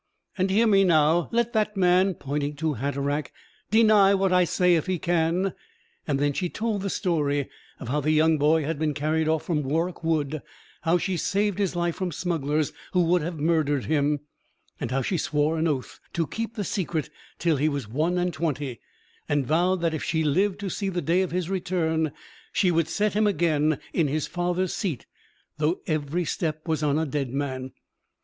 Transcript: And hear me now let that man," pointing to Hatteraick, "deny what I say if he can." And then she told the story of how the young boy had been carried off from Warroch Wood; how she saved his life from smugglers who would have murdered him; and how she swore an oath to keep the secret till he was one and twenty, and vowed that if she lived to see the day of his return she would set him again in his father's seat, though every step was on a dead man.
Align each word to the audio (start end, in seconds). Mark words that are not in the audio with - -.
And 0.35 0.49
hear 0.49 0.65
me 0.65 0.83
now 0.83 1.29
let 1.31 1.53
that 1.53 1.77
man," 1.77 2.15
pointing 2.15 2.55
to 2.55 2.73
Hatteraick, 2.73 3.31
"deny 3.69 4.15
what 4.15 4.33
I 4.33 4.45
say 4.45 4.73
if 4.75 4.87
he 4.87 4.97
can." 4.97 5.53
And 6.07 6.17
then 6.17 6.33
she 6.33 6.49
told 6.49 6.81
the 6.81 6.89
story 6.89 7.47
of 7.79 7.89
how 7.89 8.01
the 8.01 8.09
young 8.09 8.39
boy 8.39 8.63
had 8.63 8.79
been 8.79 8.95
carried 8.95 9.27
off 9.27 9.43
from 9.43 9.61
Warroch 9.61 10.03
Wood; 10.03 10.41
how 10.81 10.97
she 10.97 11.17
saved 11.17 11.59
his 11.59 11.75
life 11.75 11.97
from 11.97 12.11
smugglers 12.11 12.73
who 12.93 13.01
would 13.03 13.21
have 13.21 13.39
murdered 13.39 13.85
him; 13.85 14.21
and 14.79 14.89
how 14.89 15.03
she 15.03 15.19
swore 15.19 15.59
an 15.59 15.67
oath 15.67 15.99
to 16.13 16.25
keep 16.25 16.55
the 16.55 16.63
secret 16.63 17.11
till 17.37 17.57
he 17.57 17.69
was 17.69 17.87
one 17.87 18.17
and 18.17 18.33
twenty, 18.33 18.79
and 19.29 19.45
vowed 19.45 19.81
that 19.81 19.93
if 19.93 20.03
she 20.03 20.23
lived 20.23 20.59
to 20.61 20.69
see 20.71 20.89
the 20.89 21.03
day 21.03 21.21
of 21.21 21.29
his 21.29 21.47
return 21.47 22.11
she 22.51 22.71
would 22.71 22.87
set 22.87 23.13
him 23.13 23.27
again 23.27 23.77
in 23.93 24.07
his 24.07 24.25
father's 24.25 24.73
seat, 24.73 25.05
though 25.59 25.79
every 25.85 26.25
step 26.25 26.67
was 26.67 26.81
on 26.81 26.97
a 26.97 27.05
dead 27.05 27.29
man. 27.29 27.71